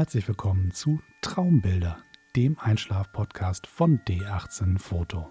[0.00, 1.98] Herzlich willkommen zu Traumbilder,
[2.34, 5.30] dem Einschlaf-Podcast von D18 Foto.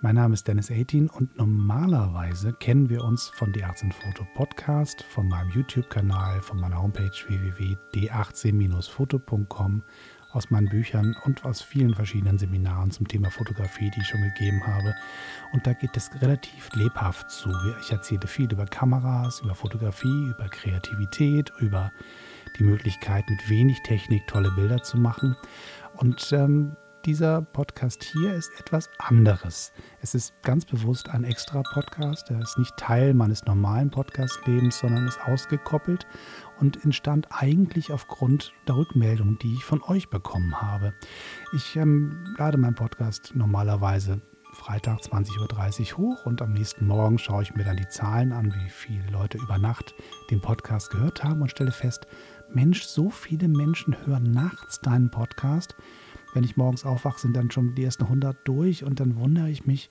[0.00, 5.28] Mein Name ist Dennis 18 und normalerweise kennen wir uns von D18 Foto Podcast, von
[5.28, 9.82] meinem YouTube-Kanal, von meiner Homepage www.d18-foto.com
[10.32, 14.66] aus meinen Büchern und aus vielen verschiedenen Seminaren zum Thema Fotografie, die ich schon gegeben
[14.66, 14.94] habe.
[15.52, 17.50] Und da geht es relativ lebhaft zu.
[17.82, 21.92] Ich erzähle viel über Kameras, über Fotografie, über Kreativität, über
[22.58, 25.36] die Möglichkeit, mit wenig Technik tolle Bilder zu machen.
[25.96, 29.72] Und ähm, dieser Podcast hier ist etwas anderes.
[30.00, 32.30] Es ist ganz bewusst ein extra Podcast.
[32.30, 36.06] Er ist nicht Teil meines normalen Podcast-Lebens, sondern ist ausgekoppelt
[36.60, 40.94] und entstand eigentlich aufgrund der Rückmeldung, die ich von euch bekommen habe.
[41.54, 44.22] Ich ähm, lade meinen Podcast normalerweise
[44.54, 48.54] Freitag 20.30 Uhr hoch und am nächsten Morgen schaue ich mir dann die Zahlen an,
[48.54, 49.94] wie viele Leute über Nacht
[50.30, 52.06] den Podcast gehört haben und stelle fest,
[52.54, 55.76] Mensch, so viele Menschen hören nachts deinen Podcast
[56.34, 59.66] wenn ich morgens aufwache, sind dann schon die ersten 100 durch und dann wundere ich
[59.66, 59.88] mich,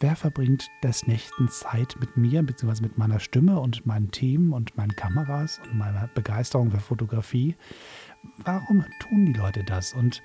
[0.00, 4.76] wer verbringt des Nächten Zeit mit mir, beziehungsweise mit meiner Stimme und meinen Themen und
[4.76, 7.56] meinen Kameras und meiner Begeisterung für Fotografie.
[8.44, 9.94] Warum tun die Leute das?
[9.94, 10.22] Und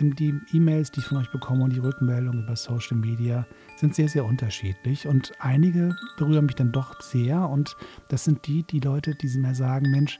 [0.00, 3.46] die E-Mails, die ich von euch bekomme und die Rückmeldungen über Social Media
[3.76, 5.06] sind sehr, sehr unterschiedlich.
[5.06, 7.48] Und einige berühren mich dann doch sehr.
[7.48, 7.76] Und
[8.08, 10.18] das sind die, die Leute, die mir sagen, Mensch,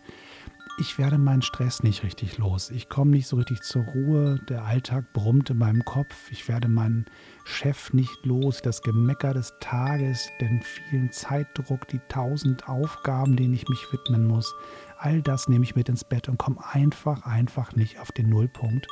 [0.79, 2.71] ich werde meinen Stress nicht richtig los.
[2.71, 4.39] Ich komme nicht so richtig zur Ruhe.
[4.49, 6.31] Der Alltag brummt in meinem Kopf.
[6.31, 7.07] Ich werde meinen
[7.45, 8.61] Chef nicht los.
[8.61, 14.55] Das Gemecker des Tages, den vielen Zeitdruck, die tausend Aufgaben, denen ich mich widmen muss.
[14.99, 18.87] All das nehme ich mit ins Bett und komme einfach, einfach nicht auf den Nullpunkt.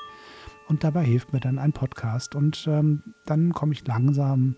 [0.69, 2.35] Und dabei hilft mir dann ein Podcast.
[2.35, 4.57] Und ähm, dann komme ich langsam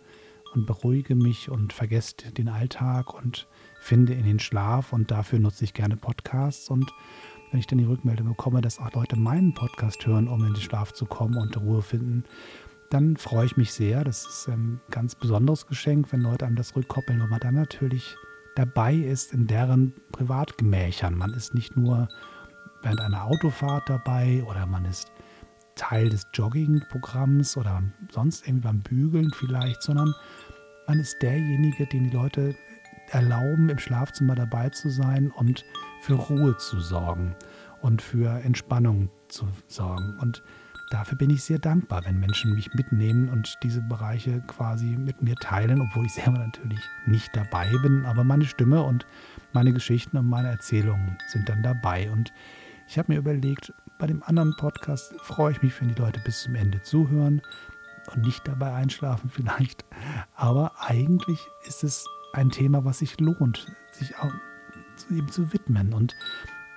[0.54, 3.48] und beruhige mich und vergesse den Alltag und
[3.86, 6.92] finde in den Schlaf und dafür nutze ich gerne Podcasts und
[7.50, 10.60] wenn ich dann die Rückmeldung bekomme, dass auch Leute meinen Podcast hören, um in den
[10.60, 12.24] Schlaf zu kommen und Ruhe finden,
[12.90, 14.02] dann freue ich mich sehr.
[14.02, 18.16] Das ist ein ganz besonderes Geschenk, wenn Leute einem das rückkoppeln, weil man dann natürlich
[18.56, 21.16] dabei ist in deren Privatgemächern.
[21.16, 22.08] Man ist nicht nur
[22.82, 25.12] während einer Autofahrt dabei oder man ist
[25.76, 30.12] Teil des Jogging-Programms oder sonst irgendwie beim Bügeln vielleicht, sondern
[30.88, 32.54] man ist derjenige, den die Leute
[33.10, 35.64] erlauben, im Schlafzimmer dabei zu sein und
[36.00, 37.34] für Ruhe zu sorgen
[37.82, 40.18] und für Entspannung zu sorgen.
[40.20, 40.42] Und
[40.90, 45.34] dafür bin ich sehr dankbar, wenn Menschen mich mitnehmen und diese Bereiche quasi mit mir
[45.36, 49.06] teilen, obwohl ich selber natürlich nicht dabei bin, aber meine Stimme und
[49.52, 52.10] meine Geschichten und meine Erzählungen sind dann dabei.
[52.10, 52.32] Und
[52.88, 56.42] ich habe mir überlegt, bei dem anderen Podcast freue ich mich, wenn die Leute bis
[56.42, 57.40] zum Ende zuhören
[58.14, 59.84] und nicht dabei einschlafen vielleicht.
[60.34, 62.06] Aber eigentlich ist es
[62.36, 64.32] ein Thema, was sich lohnt, sich auch
[65.10, 65.92] ihm zu widmen.
[65.92, 66.14] Und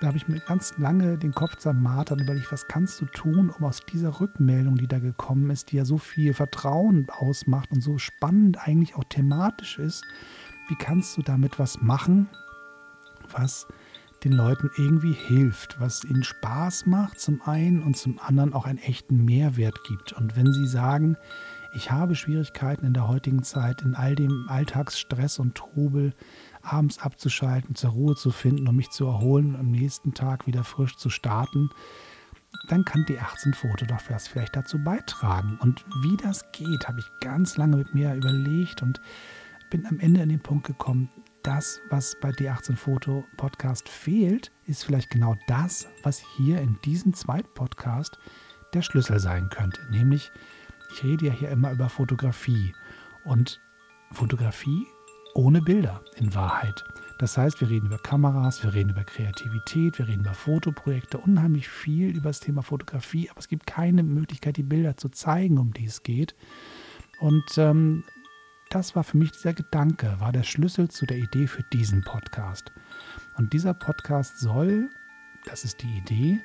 [0.00, 3.50] da habe ich mir ganz lange den Kopf zermartert und überlegt, was kannst du tun,
[3.50, 7.82] um aus dieser Rückmeldung, die da gekommen ist, die ja so viel Vertrauen ausmacht und
[7.82, 10.04] so spannend eigentlich auch thematisch ist,
[10.68, 12.28] wie kannst du damit was machen,
[13.30, 13.66] was
[14.24, 18.78] den Leuten irgendwie hilft, was ihnen Spaß macht zum einen und zum anderen auch einen
[18.78, 20.12] echten Mehrwert gibt.
[20.12, 21.16] Und wenn sie sagen,
[21.72, 26.14] ich habe Schwierigkeiten in der heutigen Zeit, in all dem Alltagsstress und Trubel
[26.62, 30.64] abends abzuschalten, zur Ruhe zu finden, um mich zu erholen und am nächsten Tag wieder
[30.64, 31.70] frisch zu starten.
[32.68, 35.58] Dann kann die 18 Foto doch vielleicht dazu beitragen.
[35.60, 39.00] Und wie das geht, habe ich ganz lange mit mir überlegt und
[39.70, 41.08] bin am Ende an den Punkt gekommen,
[41.42, 47.14] das, was bei D18 Foto Podcast fehlt, ist vielleicht genau das, was hier in diesem
[47.14, 48.18] zweiten Podcast
[48.74, 50.30] der Schlüssel sein könnte, nämlich
[50.92, 52.74] ich rede ja hier immer über Fotografie
[53.24, 53.60] und
[54.12, 54.86] Fotografie
[55.34, 56.84] ohne Bilder in Wahrheit.
[57.18, 61.68] Das heißt, wir reden über Kameras, wir reden über Kreativität, wir reden über Fotoprojekte, unheimlich
[61.68, 65.72] viel über das Thema Fotografie, aber es gibt keine Möglichkeit, die Bilder zu zeigen, um
[65.72, 66.34] die es geht.
[67.20, 68.04] Und ähm,
[68.70, 72.72] das war für mich dieser Gedanke, war der Schlüssel zu der Idee für diesen Podcast.
[73.36, 74.88] Und dieser Podcast soll,
[75.44, 76.40] das ist die Idee,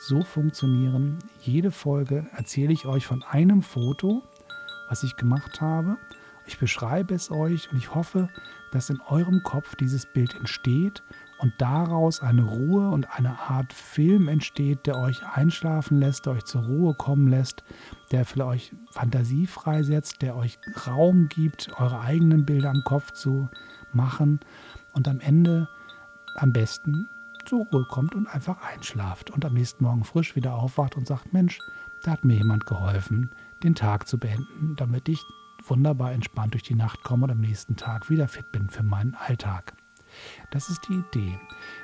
[0.00, 1.18] so funktionieren.
[1.42, 4.22] Jede Folge erzähle ich euch von einem Foto,
[4.88, 5.98] was ich gemacht habe.
[6.46, 8.30] Ich beschreibe es euch und ich hoffe,
[8.72, 11.02] dass in eurem Kopf dieses Bild entsteht
[11.38, 16.44] und daraus eine Ruhe und eine Art Film entsteht, der euch einschlafen lässt, der euch
[16.44, 17.62] zur Ruhe kommen lässt,
[18.10, 23.50] der für euch Fantasie freisetzt, der euch Raum gibt, eure eigenen Bilder am Kopf zu
[23.92, 24.40] machen
[24.92, 25.68] und am Ende
[26.36, 27.08] am besten
[27.50, 31.32] zur Ruhe kommt und einfach einschlaft und am nächsten Morgen frisch wieder aufwacht und sagt,
[31.32, 31.58] Mensch,
[32.04, 33.32] da hat mir jemand geholfen,
[33.64, 35.20] den Tag zu beenden, damit ich
[35.66, 39.16] wunderbar entspannt durch die Nacht komme und am nächsten Tag wieder fit bin für meinen
[39.16, 39.72] Alltag.
[40.52, 41.40] Das ist die Idee.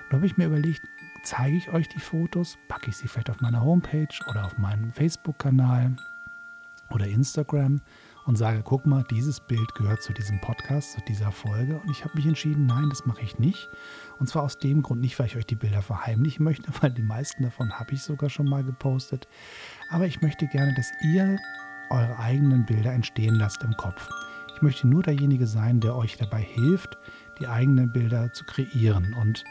[0.09, 0.83] Da habe ich mir überlegt,
[1.25, 4.93] zeige ich euch die Fotos, packe ich sie vielleicht auf meiner Homepage oder auf meinen
[4.93, 5.97] Facebook-Kanal
[6.91, 7.81] oder Instagram
[8.27, 11.79] und sage, guck mal, dieses Bild gehört zu diesem Podcast, zu dieser Folge.
[11.79, 13.69] Und ich habe mich entschieden, nein, das mache ich nicht.
[14.19, 17.03] Und zwar aus dem Grund nicht, weil ich euch die Bilder verheimlichen möchte, weil die
[17.03, 19.29] meisten davon habe ich sogar schon mal gepostet.
[19.91, 21.39] Aber ich möchte gerne, dass ihr
[21.91, 24.09] eure eigenen Bilder entstehen lasst im Kopf.
[24.57, 26.99] Ich möchte nur derjenige sein, der euch dabei hilft,
[27.39, 29.15] die eigenen Bilder zu kreieren.
[29.15, 29.45] Und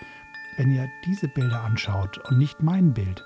[0.57, 3.23] wenn ihr diese Bilder anschaut und nicht mein Bild,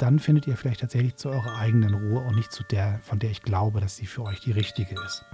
[0.00, 3.30] dann findet ihr vielleicht tatsächlich zu eurer eigenen Ruhe und nicht zu der, von der
[3.30, 5.24] ich glaube, dass sie für euch die richtige ist.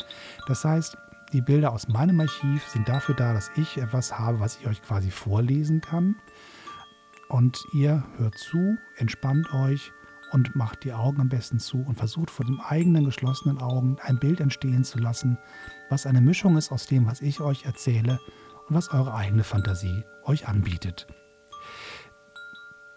[0.49, 0.97] Das heißt,
[1.33, 4.83] die Bilder aus meinem Archiv sind dafür da, dass ich etwas habe, was ich euch
[4.83, 6.17] quasi vorlesen kann.
[7.29, 9.93] Und ihr hört zu, entspannt euch
[10.33, 14.19] und macht die Augen am besten zu und versucht vor den eigenen geschlossenen Augen ein
[14.19, 15.39] Bild entstehen zu lassen,
[15.91, 18.19] was eine Mischung ist aus dem, was ich euch erzähle
[18.69, 21.07] und was eure eigene Fantasie euch anbietet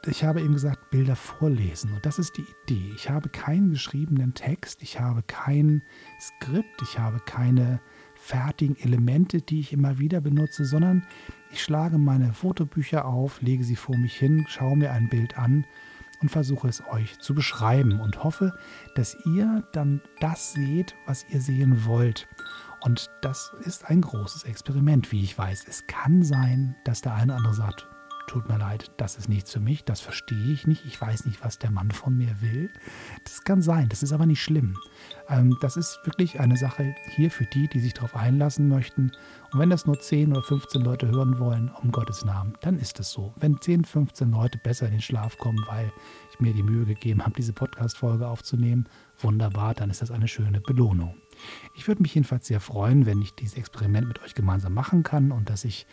[0.08, 1.94] ich habe eben gesagt, Bilder vorlesen.
[1.94, 2.92] Und das ist die Idee.
[2.96, 5.84] Ich habe keinen geschriebenen Text, ich habe kein
[6.20, 7.80] Skript, ich habe keine
[8.16, 11.06] fertigen Elemente, die ich immer wieder benutze, sondern
[11.52, 15.66] ich schlage meine Fotobücher auf, lege sie vor mich hin, schaue mir ein Bild an
[16.22, 18.58] und versuche es euch zu beschreiben und hoffe,
[18.96, 22.28] dass ihr dann das seht, was ihr sehen wollt.
[22.82, 25.66] Und das ist ein großes Experiment, wie ich weiß.
[25.68, 27.88] Es kann sein, dass der eine oder andere sagt,
[28.30, 31.44] tut mir leid, das ist nichts für mich, das verstehe ich nicht, ich weiß nicht,
[31.44, 32.70] was der Mann von mir will.
[33.24, 34.78] Das kann sein, das ist aber nicht schlimm.
[35.28, 39.12] Ähm, das ist wirklich eine Sache hier für die, die sich darauf einlassen möchten.
[39.52, 43.00] Und wenn das nur 10 oder 15 Leute hören wollen, um Gottes Namen, dann ist
[43.00, 43.34] es so.
[43.40, 45.92] Wenn 10, 15 Leute besser in den Schlaf kommen, weil
[46.32, 48.88] ich mir die Mühe gegeben habe, diese Podcast-Folge aufzunehmen,
[49.18, 51.16] wunderbar, dann ist das eine schöne Belohnung.
[51.74, 55.32] Ich würde mich jedenfalls sehr freuen, wenn ich dieses Experiment mit euch gemeinsam machen kann
[55.32, 55.88] und dass ich